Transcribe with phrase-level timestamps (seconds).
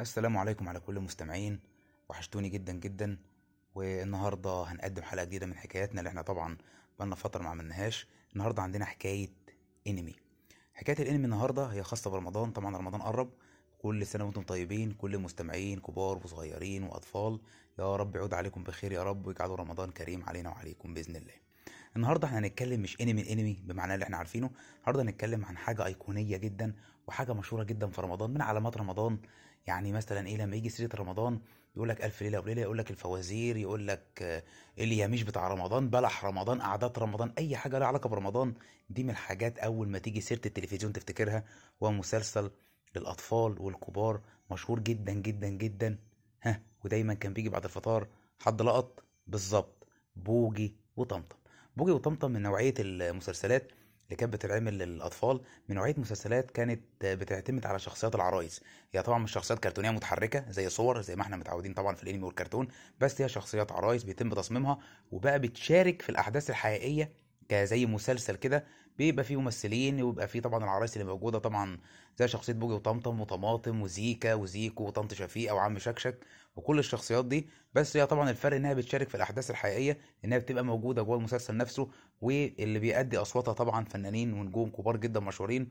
[0.00, 1.60] السلام عليكم على كل المستمعين.
[2.08, 3.18] وحشتوني جدا جدا.
[3.74, 6.56] والنهاردة هنقدم حلقة جديدة من حكاياتنا اللي إحنا طبعا
[6.98, 8.06] بقالنا فترة ما عملناهاش.
[8.32, 9.28] النهارده عندنا حكاية
[9.86, 10.16] انمي
[10.74, 12.50] حكاية الانمي النهارده هي خاصة برمضان.
[12.52, 13.30] طبعا رمضان قرب.
[13.78, 14.92] كل سنة وأنتم طيبين.
[14.92, 17.40] كل المستمعين كبار وصغيرين وأطفال.
[17.78, 21.34] يا رب يعود عليكم بخير يا رب ويجعله رمضان كريم علينا وعليكم بإذن الله.
[21.96, 24.50] النهارده إحنا هنتكلم مش انمي انمي بمعنى اللي إحنا عارفينه.
[24.78, 26.74] النهارده هنتكلم عن حاجة ايقونية جدا
[27.06, 29.18] وحاجة مشهورة جدا في رمضان من علامات رمضان.
[29.66, 31.40] يعني مثلا إيه لما يجي سيرة رمضان
[31.76, 34.42] يقول لك ألف ليلة وليلة يقول لك الفوازير يقول لك آه،
[34.78, 38.54] الياميش بتاع رمضان بلح رمضان قعدات رمضان أي حاجة لها علاقة برمضان.
[38.90, 41.44] دي من الحاجات أول ما تيجي سيرة التلفزيون تفتكرها.
[41.82, 42.50] هو مسلسل
[42.96, 44.20] للأطفال والكبار
[44.50, 45.98] مشهور جدا جدا جدا.
[46.42, 49.86] ها ودايما كان بيجي بعد الفطار حد لقط؟ بالظبط.
[50.16, 51.39] بوجي وطمطم.
[51.76, 53.72] بوجي وطمطم من نوعية المسلسلات
[54.04, 55.40] اللي كانت بتتعمل للأطفال.
[55.68, 58.60] من نوعية مسلسلات كانت بتعتمد على شخصيات العرايس.
[58.92, 62.22] هي طبعا مش شخصيات كرتونية متحركة زي صور زي ما إحنا متعودين طبعا في الأنمي
[62.24, 62.68] والكرتون
[63.00, 64.78] بس هي شخصيات عرايس بيتم تصميمها
[65.12, 67.12] وبقى بتشارك في الأحداث الحقيقية
[67.48, 68.64] كزي مسلسل كده
[69.00, 71.78] بيبقى فيه ممثلين ويبقى فيه طبعا العرايس اللي موجودة طبعا
[72.18, 76.18] زي شخصية بوجي وطمطم وطماطم وزيكا وزيكو وطنط شفيقة وعم شكشك
[76.56, 77.48] وكل الشخصيات دي.
[77.74, 81.88] بس هي طبعا الفرق إنها بتشارك في الأحداث الحقيقية إنها بتبقى موجودة جوه المسلسل نفسه
[82.20, 85.70] واللي بيأدي أصواتها طبعا فنانين ونجوم كبار جدا مشهورين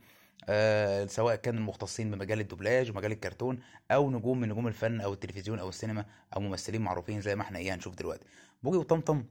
[0.49, 3.59] آه سواء كان المختصين بمجال الدوبلاج ومجال الكرتون
[3.91, 6.05] أو نجوم من نجوم الفن أو التلفزيون أو السينما
[6.35, 8.25] أو ممثلين معروفين زي ما إحنا إيه هنشوف دلوقتي.
[8.63, 9.23] بوجي وطمطم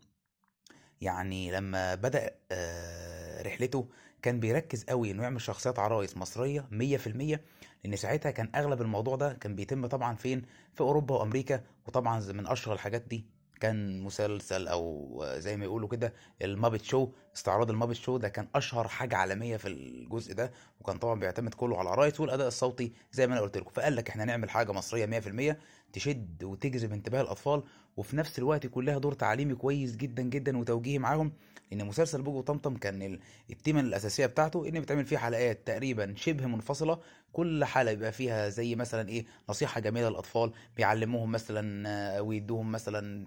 [1.01, 3.08] يعني لما بدأ آه،
[3.41, 3.89] رحلته
[4.23, 7.39] كان بيركز قوي إنه يعمل شخصيات عرايس مصرية 100%
[7.85, 10.43] لأن ساعتها كان أغلب الموضوع ده كان بيتم طبعا فين؟
[10.75, 13.27] في أوروبا وأمريكا وطبعا من أشهر الحاجات دي
[13.61, 18.89] كان مسلسل أو زي ما يقولوا كده المابت شو استعراض المابت شو ده كان أشهر
[18.89, 23.33] حاجة عالمية في الجزء ده وكان طبعا بيعتمد كله على العرايس والأداء الصوتي زي ما
[23.33, 25.57] أنا قلت لكم فقال لك إحنا نعمل حاجة مصرية 100%
[25.93, 27.63] تشد وتجذب انتباه الأطفال
[27.97, 31.33] وفي نفس الوقت يكون لها دور تعليمي كويس جدا جدا وتوجيهي معاهم
[31.73, 33.21] لأن مسلسل بوجو وطمطم كان ال-
[33.51, 36.99] التيمة الأساسية بتاعته إن بيتعمل فيه حلقات تقريبا شبه منفصلة
[37.33, 43.27] كل حلقة بيبقى فيها زي مثلا إيه نصيحة جميلة للأطفال بيعلموهم مثلا آه، ويدوهم مثلا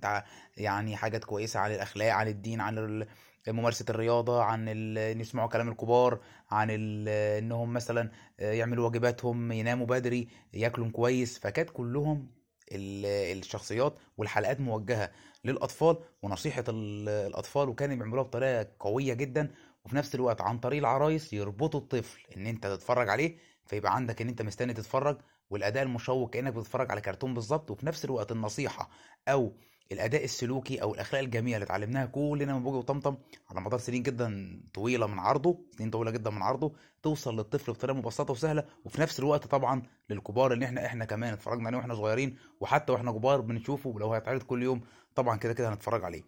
[0.58, 3.08] يعني حاجات كويسة عن الأخلاق عن الدين عن ال-
[3.48, 6.20] ممارسة الرياضة عن إن يسمعوا كلام الكبار
[6.52, 6.70] عن
[7.08, 12.28] إنهم مثلا آه، يعملوا واجباتهم يناموا بدري ياكلوا كويس فكانت كلهم
[12.72, 15.12] الشخصيات والحلقات موجهة
[15.46, 19.52] للأطفال ونصيحة ال- الأطفال وكانوا بيعملوها بطريقة قوية جدا.
[19.86, 24.28] وفي نفس الوقت عن طريق العرايس يربطوا الطفل إن أنت تتفرج عليه فيبقى عندك إن
[24.28, 25.18] أنت مستني تتفرج
[25.50, 27.72] والأداء المشوق كأنك بتتفرج على كرتون بالظبط.
[27.72, 28.90] وفي نفس الوقت النصيحة
[29.28, 29.54] أو
[29.92, 33.18] الأداء السلوكي أو الأخلاق الجميلة اللي اتعلمناها كلنا من بوجي وطمطم
[33.50, 37.98] على مدار سنين جدا طويلة من عرضه سنين طويلة جدا من عرضه توصل للطفل بطريقة
[37.98, 42.38] مبسطة وسهلة وفي نفس الوقت طبعا للكبار اللي إحنا إحنا كمان اتفرجنا عليه وإحنا صغيرين
[42.60, 44.82] وحتى وإحنا كبار بنشوفه ولو هيتعرض كل يوم
[45.16, 46.24] طبعا كده كده هنتفرج عليه.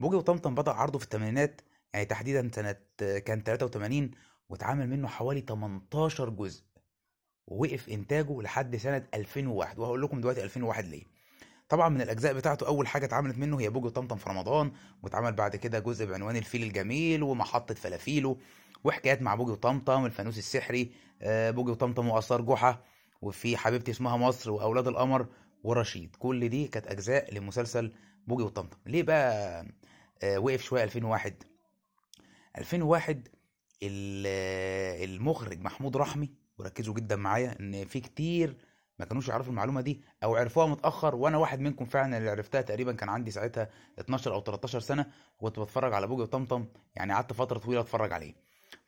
[0.00, 1.60] بوجي وطمطم بدأ عرضه في الثمانينات
[1.94, 2.76] يعني تحديدا سنة
[3.18, 4.10] كان 83
[4.48, 6.62] واتعمل منه حوالي 18 جزء
[7.46, 11.04] ووقف إنتاجه لحد سنة 2001 وهقول لكم دلوقتي 2001 ليه.
[11.68, 15.56] طبعا من الأجزاء بتاعته أول حاجة اتعملت منه هي بوجي وطمطم في رمضان واتعمل بعد
[15.56, 18.38] كده جزء بعنوان الفيل الجميل ومحطة فلافيلو
[18.84, 20.92] وحكايات مع بوجي وطمطم الفانوس السحري
[21.22, 22.82] آه، بوجي وطمطم وآثار جحا
[23.22, 25.26] وفي حبيبتي اسمها مصر وأولاد القمر
[25.64, 26.16] ورشيد.
[26.16, 27.92] كل دي كانت أجزاء لمسلسل
[28.26, 29.66] بوجي وطمطم ليه بقى
[30.22, 31.34] آه، وقف شوية 2001
[32.58, 33.28] 2001
[33.82, 38.56] ال- المخرج محمود رحمي وركزوا جدا معايا إن في كتير
[38.98, 42.92] ما كانوش يعرفوا المعلومة دي أو عرفوها متأخر وأنا واحد منكم فعلا اللي عرفتها تقريبا
[42.92, 43.68] كان عندي ساعتها
[43.98, 45.06] 12 أو 13 سنة
[45.40, 46.66] وكنت بتفرج على بوجي وطمطم
[46.96, 48.34] يعني قعدت فترة طويلة أتفرج عليه.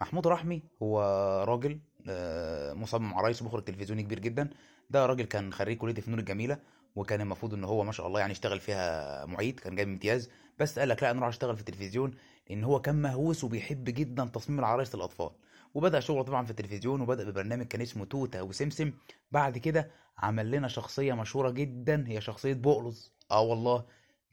[0.01, 1.01] محمود رحمي هو
[1.49, 4.51] راجل آه، مصمم عرايس ومخرج تلفزيوني كبير جدا.
[4.91, 6.59] ده راجل كان خريج كلية الفنون الجميلة
[6.97, 10.31] وكان المفروض إن هو ما شاء الله يعني يشتغل فيها معيد كان جايب امتياز.
[10.59, 12.15] بس قال لك لا أنا أروح أشتغل في التلفزيون
[12.51, 15.31] لأن هو كان مهووس وبيحب جدا تصميم العرايس للأطفال.
[15.77, 18.93] وبدأ شغله طبعا في التلفزيون وبدأ ببرنامج كان اسمه توته وسمسم.
[19.33, 23.85] بعد كده عمل لنا شخصية مشهورة جدا هي شخصية بقلظ آه والله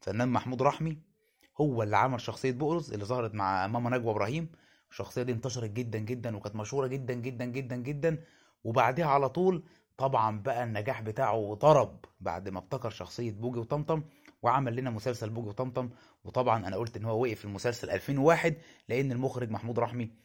[0.01, 0.97] فنان محمود رحمي
[1.61, 4.51] هو اللي عمل شخصية بقلظ اللي ظهرت مع ماما نجوى إبراهيم.
[4.91, 8.23] الشخصية دي انتشرت جدا جدا وكانت مشهورة جدا جدا جدا جدا.
[8.63, 9.63] وبعدها على طول
[9.97, 14.03] طبعا بقى النجاح بتاعه ضرب بعد ما ابتكر شخصية بوجي وطمطم
[14.41, 15.89] وعمل لنا مسلسل بوجي وطمطم.
[16.23, 18.55] وطبعا أنا قلت إن هو وقف في المسلسل 2001
[18.89, 20.23] لأن المخرج محمود رحمي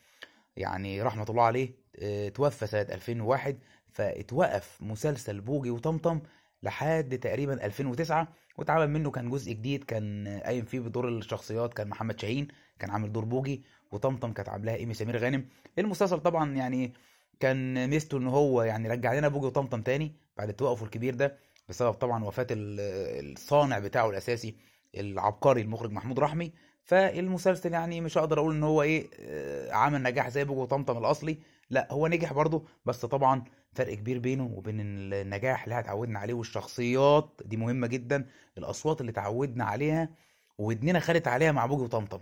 [0.58, 1.70] يعني رحمة الله عليه
[2.02, 3.58] آه، توفى سنة 2001
[3.92, 6.20] فاتوقف مسلسل بوجي وطمطم
[6.62, 8.28] لحد تقريبا 2009
[8.58, 13.12] واتعمل منه كان جزء جديد كان قايم فيه بدور الشخصيات كان محمد شاهين كان عامل
[13.12, 13.62] دور بوجي
[13.92, 15.48] وطمطم كانت عاملاها إيمي سمير غانم.
[15.78, 16.92] المسلسل طبعا يعني
[17.40, 21.36] كان ميزته إن هو يعني رجع لنا بوجي وطمطم تاني بعد التوقف الكبير ده
[21.68, 24.54] بسبب طبعا وفاة ال- الصانع بتاعه الأساسي
[24.96, 26.52] العبقري المخرج محمود رحمي.
[26.88, 31.38] فالمسلسل يعني مش هقدر أقول إن هو إيه آه، عمل نجاح زي بوجو طمطم الأصلي.
[31.70, 37.40] لا هو نجح برضه بس طبعا فرق كبير بينه وبين النجاح اللي اتعودنا عليه والشخصيات
[37.44, 38.26] دي مهمة جدا
[38.58, 40.08] الأصوات اللي اتعودنا عليها
[40.58, 42.20] ودننا خدت عليها مع بوجو طمطم.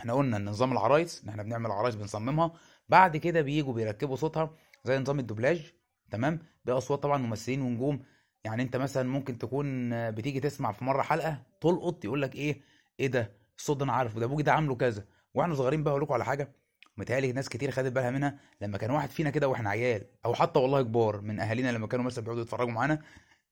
[0.00, 2.52] إحنا قلنا إن نظام العرايس إن إحنا بنعمل عرايس بنصممها
[2.88, 4.50] بعد كده بيجوا بيركبوا صوتها
[4.84, 5.72] زي نظام الدوبلاج
[6.10, 8.02] تمام؟ باصوات طبعا ممثلين ونجوم.
[8.44, 12.60] يعني أنت مثلا ممكن تكون بتيجي تسمع في مرة حلقة تلقط يقول لك إيه
[13.00, 15.04] إيه ده؟ الصوت ده أنا عارفه ده ابوجي ده عامله كذا.
[15.34, 16.52] وإحنا صغيرين بقى أقول لكم على حاجة
[16.96, 20.58] متهيألي ناس كتير خدت بالها منها لما كان واحد فينا كده وإحنا عيال أو حتى
[20.58, 23.02] والله كبار من اهالينا لما كانوا مثلا بيقعدوا يتفرجوا معانا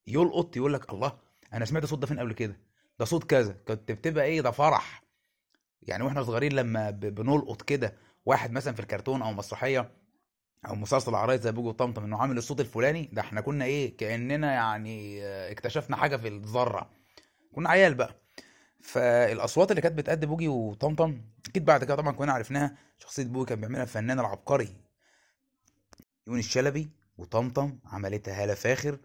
[0.06, 1.18] يلقط يقول لك الله
[1.52, 2.56] أنا سمعت الصوت ده فين قبل كده؟
[2.98, 3.52] ده صوت كذا.
[3.68, 5.02] كنت بتبقى إيه؟ ده فرح.
[5.82, 7.94] يعني وإحنا صغيرين لما بنلقط كده
[8.26, 9.90] واحد مثلا في الكرتون أو مسرحية
[10.68, 14.52] أو مسلسل عرايس زي بوجو طمطم انه عامل الصوت الفلاني ده إحنا كنا إيه؟ كأننا
[14.54, 16.90] يعني آه، اكتشفنا حاجة في الذرة.
[17.54, 18.14] كنا عيال بقى.
[18.82, 23.61] فالأصوات اللي كانت بتأدي بوجي وطمطم أكيد بعد كده طبعا كلنا عرفناها شخصية بوجي كان
[23.61, 24.69] بيعملها الفنان العبقري
[26.26, 28.99] يونس الشلبي وطمطم عملتها هالة فاخر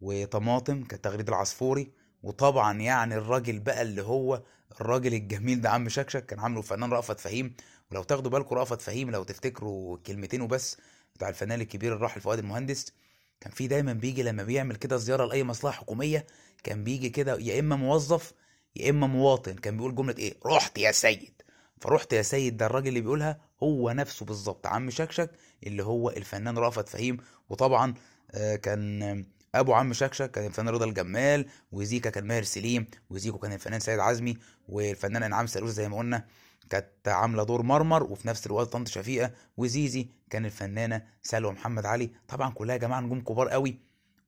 [0.00, 1.92] وطماطم كانت تغريد العصفوري
[2.22, 4.42] وطبعا يعني الراجل بقى اللي هو
[4.80, 7.56] الراجل الجميل ده عم شكشك كان عامله الفنان رأفت فهيم.
[7.90, 10.76] ولو تاخدوا بالكم رأفت فهيم لو تفتكروا كلمتين وبس
[11.14, 12.92] بتاع الفنان الكبير الراحل فؤاد المهندس
[13.40, 16.26] كان في دايما بيجي لما بيعمل كده زيارة لأي مصلحة حكومية
[16.64, 18.32] كان بيجي كده يا إما موظف
[18.78, 21.42] يا إما مواطن كان بيقول جملة إيه؟ رحت يا سيد.
[21.80, 25.30] فرحت يا سيد ده الراجل اللي بيقولها هو نفسه بالظبط عم شكشك
[25.66, 27.16] اللي هو الفنان رأفت فهيم.
[27.48, 27.94] وطبعا
[28.30, 33.52] آه، كان أبو عم شكشك كان الفنان رضا الجمال وزيكا كان ماهر سليم وزيكو كان
[33.52, 34.36] الفنان سيد عزمي
[34.68, 36.24] والفنان انعام سالوس زي ما قلنا
[36.70, 42.10] كانت عاملة دور مرمر وفي نفس الوقت طنط شفيقة وزيزي كان الفنانة سلوى محمد علي.
[42.28, 43.78] طبعا كلها يا جماعة نجوم كبار قوي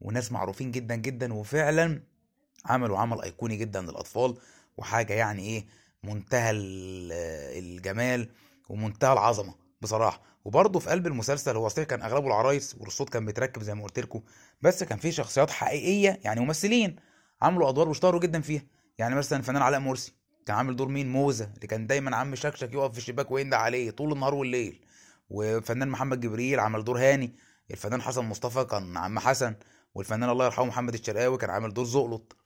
[0.01, 2.03] وناس معروفين جدا جدا وفعلا
[2.67, 4.37] عملوا عمل أيقوني جدا للأطفال
[4.77, 5.67] وحاجة يعني إيه
[6.05, 7.13] منتهى ال-
[7.65, 8.29] الجمال
[8.69, 10.23] ومنتهى العظمة بصراحة.
[10.45, 13.99] وبرضه في قلب المسلسل هو صحيح كان أغلبه العرايس والصوت كان بيتركب زي ما قلت
[13.99, 14.21] لكم
[14.63, 16.97] بس كان فيه شخصيات حقيقية يعني ممثلين
[17.43, 18.63] عملوا أدوار واشتهروا جدا فيها.
[18.99, 20.13] يعني مثلا الفنان علاء مرسي
[20.47, 23.91] كان عامل دور مين؟ موزة اللي كان دايما عم شكشك يقف في الشباك ويندى عليه
[23.91, 24.81] طول النهار والليل.
[25.31, 27.33] وفنان محمد جبريل عمل دور هاني
[27.71, 29.55] الفنان حسن مصطفى كان عم حسن
[29.95, 32.37] والفنان الله يرحمه محمد الشرقاوي كان عامل دور زقلط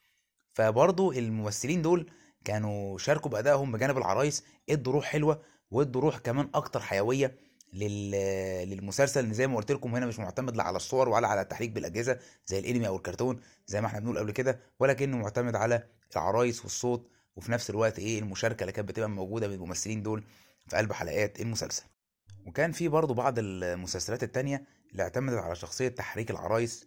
[0.54, 2.10] فبرضه الممثلين دول
[2.44, 7.36] كانوا شاركوا بأدائهم بجانب العرايس ادوا روح حلوة وادوا روح كمان أكتر حيوية
[7.72, 8.10] لل...
[8.70, 12.18] للمسلسل زي ما قلت لكم هنا مش معتمد لا على الصور ولا على التحريك بالأجهزة
[12.46, 15.82] زي الأنمي أو الكرتون زي ما إحنا بنقول قبل كده ولكنه معتمد على
[16.16, 20.24] العرايس والصوت وفي نفس الوقت إيه المشاركة اللي كانت بتبقى موجودة من الممثلين دول
[20.68, 21.82] في قلب حلقات المسلسل.
[22.46, 26.86] وكان في برضه بعض المسلسلات التانية اللي اعتمدت على شخصية تحريك العرايس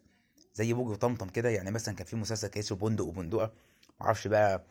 [0.57, 3.51] زي بوجي وطمطم كده يعني مثلا كان في مسلسل كان اسمه بندق وبندقة.
[4.01, 4.63] معرفش بقى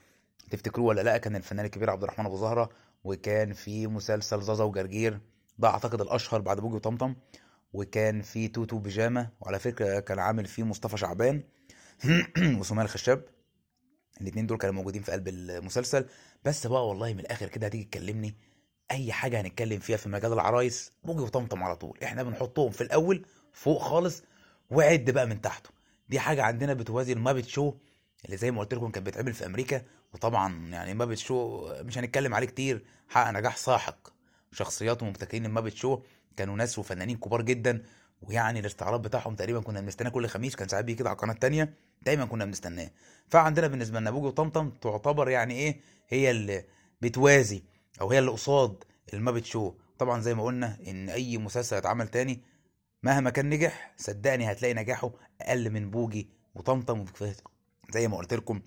[0.50, 2.70] تفتكروه ولا لأ كان الفنان الكبير عبد الرحمن أبو زهرة
[3.04, 5.20] وكان في مسلسل زازا وجرجير.
[5.58, 7.14] ده أعتقد الأشهر بعد بوجي وطمطم
[7.72, 9.30] وكان في توتو بيجامة.
[9.40, 11.42] وعلى فكرة كان عامل فيه مصطفى شعبان
[12.60, 13.24] وسمية الخشاب.
[14.20, 16.06] الاتنين دول كانوا موجودين في قلب المسلسل.
[16.44, 18.34] بس بقى والله من الآخر كده هتيجي تكلمني
[18.90, 21.98] أي حاجة هنتكلم فيها في مجال العرايس بوجي وطمطم على طول.
[22.02, 24.22] إحنا بنحطهم في الأول فوق خالص
[24.70, 25.75] وعد بقى من تحته.
[26.08, 27.74] دي حاجة عندنا بتوازي المابت شو
[28.24, 29.82] اللي زي ما قلت لكم كان بيتعمل في أمريكا
[30.14, 34.08] وطبعا يعني مابت شو مش هنتكلم عليه كتير حقق نجاح ساحق.
[34.52, 36.02] شخصيات ومبتكرين المابت شو
[36.36, 37.82] كانوا ناس وفنانين كبار جدا
[38.22, 41.74] ويعني الاستعراض بتاعهم تقريبا كنا بنستناه كل خميس كان ساعات بيجي كده على القناة التانية
[42.02, 42.90] دايما كنا بنستناه.
[43.28, 46.64] فعندنا بالنسبة لنا بوجي وطمطم تعتبر يعني إيه هي اللي
[47.00, 47.62] بتوازي
[48.00, 49.74] أو هي اللي قصاد المابت شو.
[49.98, 52.40] طبعا زي ما قلنا إن أي مسلسل اتعمل تاني
[53.02, 55.10] مهما كان نجح صدقني هتلاقي نجاحه
[55.40, 57.04] أقل من بوجي وطمطم
[57.94, 58.60] زي ما قلت لكم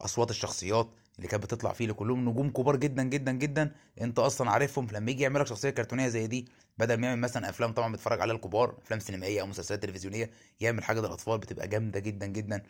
[0.00, 3.74] أصوات الشخصيات اللي كانت بتطلع فيه اللي كلهم نجوم كبار جدا جدا جدا.
[4.00, 7.48] أنت أصلا عارفهم لما يجي يعمل لك شخصية كرتونية زي دي بدل ما يعمل مثلا
[7.48, 10.30] أفلام طبعا بيتفرج عليها الكبار أفلام سينمائية أو مسلسلات تلفزيونية
[10.60, 12.62] يعمل حاجة للاطفال بتبقى جامدة جدا جدا.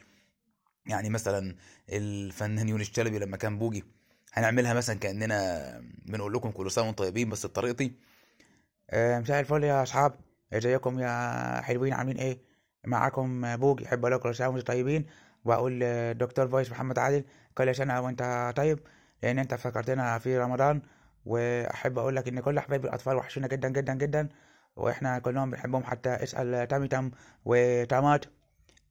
[0.87, 1.57] يعني مثلا
[1.89, 3.85] الفنان يونس شلبي لما كان بوجي
[4.33, 7.93] هنعملها مثلا كأننا بنقول لكم كل سنة وأنتم طيبين بس بطريقتي.
[8.91, 10.15] آه، مساء الفل يا أصحاب.
[10.53, 12.39] ازيكم يا حلوين؟ عاملين إيه؟
[12.87, 15.07] معاكم بوجي احب أقول لكم كل سنة وأنتم طيبين.
[15.45, 15.79] واقول
[16.15, 17.25] دكتور Voice محمد عادل
[17.55, 18.79] كل سنة وانت طيب
[19.23, 20.83] لأن انت فكرتنا في رمضان.
[21.25, 24.29] واحب أقول لك ان كل حبايب الاطفال وحشونا جدا جدا جدا.
[24.77, 26.11] وإحنا كلهم بنحبهم حتى.
[26.11, 27.11] اسأل تامي تام
[27.45, 28.25] وتامات.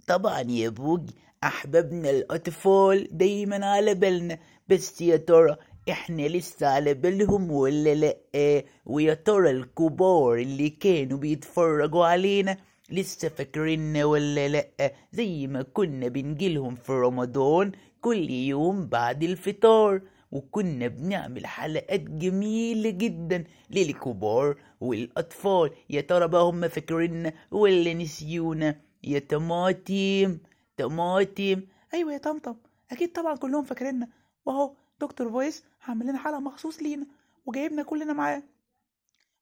[0.07, 4.38] طبعا يا بوجي أحبابنا الأطفال دايما على بالنا.
[4.67, 5.57] بس يا ترى
[5.89, 12.57] إحنا لسه على بالهم ولا لأ؟ ويا ترى الكبار اللي كانوا بيتفرجوا علينا
[12.89, 17.71] لسه فاكريننا ولا لأ؟ زي ما كنا بنجيلهم في رمضان
[18.01, 25.69] كل يوم بعد الفطار وكنا بنعمل حلقات جميلة جدا للكبار والأطفال.
[25.89, 30.37] يا ترى بقى هم فاكريننا ولا نسيونا؟ يا طماطم
[30.77, 31.61] طماطم.
[31.93, 32.55] أيوه يا طمطم
[32.91, 34.07] أكيد طبعا كلهم فاكريننا.
[34.45, 34.73] واهو
[35.03, 37.07] دكتور فويس عامل لنا حلقة مخصوص لينا
[37.45, 38.43] وجايبنا كلنا معاه.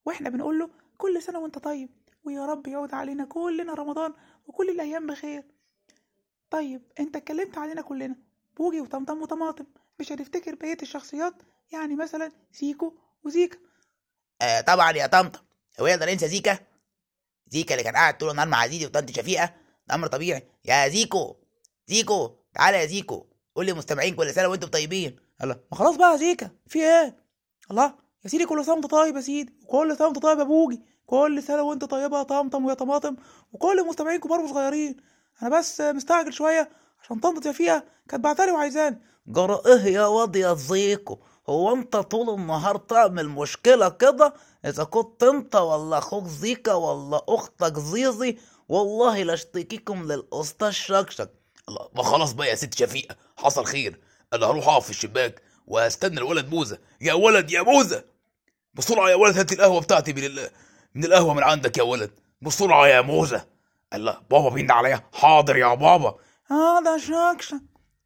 [0.05, 1.89] وإحنا بنقول له كل سنة وانت طيب
[2.23, 4.13] ويا رب يعود علينا كلنا رمضان
[4.47, 5.43] وكل الأيام بخير.
[6.49, 8.15] طيب انت اتكلمت علينا كلنا
[8.57, 9.65] بوجي وطمطم وطماطم
[9.99, 11.33] مش هنفتكر بقية الشخصيات؟
[11.71, 13.57] يعني مثلا سيكو وزيكا.
[14.41, 15.39] آه طبعا يا طمطم.
[15.79, 16.59] هو يقدر ينسى زيكا؟
[17.47, 19.53] زيكا اللي كان قاعد طول النهار مع زيزي وطنط شفيقة.
[19.87, 20.43] ده أمر طبيعي.
[20.65, 21.35] يا زيكو
[21.87, 23.27] زيكو تعالى يا زيكو.
[23.55, 25.19] قول لي مستمعين كل سنة وأنتم طيبين.
[25.43, 27.17] الله ما خلاص بقى يا زيكا في إيه؟
[27.71, 27.93] الله
[28.23, 31.43] يا سيدي كل سنه وانت طيب يا سيدي وكل سنه وانت طيب يا بوجي كل
[31.43, 33.15] سنة وأنت طيبة يا طمطم ويا طماطم
[33.53, 34.97] وكل المستمعين كبار وصغيرين.
[35.41, 36.69] أنا بس مستعجل شوية
[37.03, 39.01] عشان طنط فيها كانت بعتلي وعايزاني.
[39.27, 41.19] جرى إيه يا واد يا زيكو؟
[41.49, 44.33] هو أنت طول النهار تعمل مشكلة كده؟
[44.65, 48.37] إذا كنت أنت ولا أخوك زيكا ولا أختك زيزي
[48.69, 51.31] والله لاشتكيكم للأستاذ شكشك.
[51.69, 54.01] الله ما خلاص بقى يا ست شفيقة حصل خير.
[54.33, 56.77] أنا هروح أقف في الشباك وهستنى الولد موزة.
[57.01, 58.03] يا ولد يا موزة!
[58.73, 60.49] بسرعة يا ولد هات القهوة بتاعتي من ال...
[60.95, 62.11] من القهوة من عندك يا ولد.
[62.41, 63.45] بسرعة يا موزة!
[63.93, 65.01] الله بابا بيند عليا.
[65.13, 66.15] حاضر يا بابا.
[66.51, 67.61] آه ده شكشك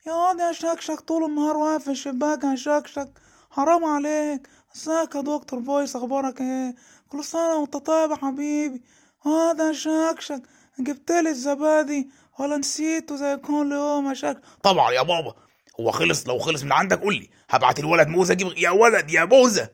[0.07, 0.99] يا ده شكشك.
[0.99, 3.09] طول النهار واقف في الشباك يا شكشك.
[3.51, 4.47] حرام عليك.
[4.75, 6.75] ازيك يا دكتور؟ فويس أخبارك إيه؟
[7.09, 8.81] كل سنة وانت طيب يا حبيبي.
[9.25, 10.41] آه ده شكشك
[10.79, 14.41] جبتلي الزبادي ولا نسيته زي كل يوم يا شكشك.
[14.63, 15.35] طبعا يا بابا.
[15.79, 17.29] هو خلص لو خلص من عندك قول لي.
[17.49, 19.63] هبعت الولد موزة أجيب يا ولد يا موزة.
[19.63, 19.69] آه،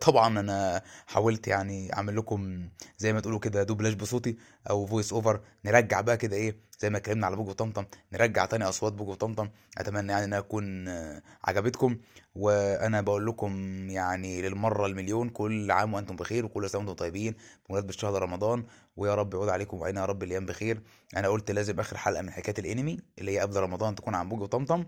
[0.00, 2.68] طبعا أنا حاولت يعني أعمل لكم
[2.98, 4.36] زي ما تقولوا كده دوبلاج بصوتي
[4.70, 8.64] أو voice over نرجع بقى كده إيه زي ما اتكلمنا على بوجي وطمطم نرجع تاني
[8.64, 11.96] أصوات بوجي وطمطم أتمنى يعني إنها تكون آه، عجبتكم
[12.34, 13.50] وأنا بقول لكم
[13.90, 17.34] يعني للمرة المليون كل عام وأنتم بخير وكل سنة وأنتم طيبين
[17.68, 18.64] بمناسبة شهر رمضان
[18.96, 20.82] ويا رب يعود عليكم وعلينا يا رب الأيام بخير.
[21.16, 24.46] أنا قلت لازم آخر حلقة من حكاية الأنمي اللي هي قبل رمضان تكون عن بوجي
[24.46, 24.84] وطمطم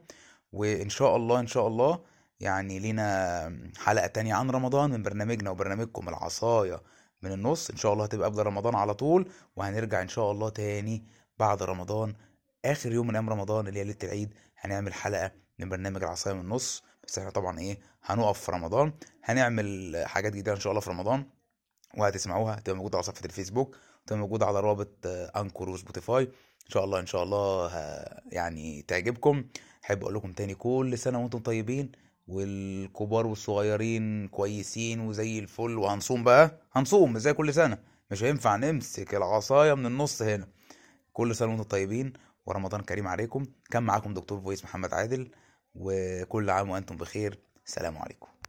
[0.53, 2.01] وإن شاء الله إن شاء الله
[2.41, 6.83] يعني لينا حلقة تانية عن رمضان من برنامجنا وبرنامجكم العصاية
[7.23, 7.71] من النص.
[7.71, 11.05] إن شاء الله هتبقى قبل رمضان على طول وهنرجع إن شاء الله تاني
[11.39, 12.15] بعد رمضان.
[12.65, 16.41] آخر يوم من أيام رمضان اللي هي ليلة العيد هنعمل حلقة من برنامج العصاية من
[16.41, 16.83] النص.
[17.07, 18.93] بس إحنا طبعا إيه هنقف في رمضان
[19.25, 21.25] هنعمل حاجات جديدة إن شاء الله في رمضان
[21.99, 26.23] وهتسمعوها هتبقى موجودة على صفحة الفيسبوك هتبقى موجودة على رابط أنكور وسبوتيفاي.
[26.67, 27.71] إن شاء الله إن شاء الله
[28.33, 29.45] يعني تعجبكم.
[29.85, 31.93] أحب أقول لكم تاني كل سنة وأنتم طيبين.
[32.27, 35.79] والكبار والصغيرين كويسين وزي الفل.
[35.79, 37.79] وهنصوم بقى؟ هنصوم زي كل سنة.
[38.11, 40.49] مش هينفع نمسك العصاية من النص هنا.
[41.13, 42.13] كل سنة وأنتم طيبين.
[42.47, 43.47] ورمضان كريم عليكم.
[43.71, 45.31] كان معاكم دكتور فويس محمد عادل.
[45.75, 47.39] وكل عام وأنتم بخير.
[47.67, 48.29] السلام عليكم.